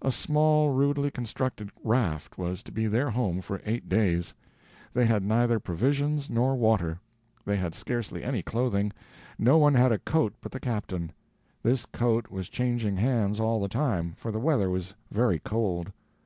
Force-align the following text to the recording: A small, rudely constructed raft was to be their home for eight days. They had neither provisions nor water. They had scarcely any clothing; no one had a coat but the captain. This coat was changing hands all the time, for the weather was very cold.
A 0.00 0.10
small, 0.10 0.70
rudely 0.72 1.10
constructed 1.10 1.68
raft 1.82 2.38
was 2.38 2.62
to 2.62 2.72
be 2.72 2.86
their 2.86 3.10
home 3.10 3.42
for 3.42 3.60
eight 3.66 3.86
days. 3.86 4.32
They 4.94 5.04
had 5.04 5.22
neither 5.22 5.60
provisions 5.60 6.30
nor 6.30 6.56
water. 6.56 6.98
They 7.44 7.56
had 7.56 7.74
scarcely 7.74 8.24
any 8.24 8.42
clothing; 8.42 8.94
no 9.38 9.58
one 9.58 9.74
had 9.74 9.92
a 9.92 9.98
coat 9.98 10.32
but 10.40 10.52
the 10.52 10.58
captain. 10.58 11.12
This 11.62 11.84
coat 11.84 12.30
was 12.30 12.48
changing 12.48 12.96
hands 12.96 13.38
all 13.40 13.60
the 13.60 13.68
time, 13.68 14.14
for 14.16 14.32
the 14.32 14.40
weather 14.40 14.70
was 14.70 14.94
very 15.10 15.38
cold. 15.38 15.92